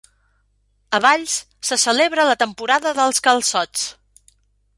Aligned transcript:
A 0.97 0.99
Valls 1.05 1.35
se 1.71 1.77
celebra 1.83 2.25
la 2.31 2.37
temporada 2.45 2.95
dels 3.01 3.23
calçots 3.29 3.87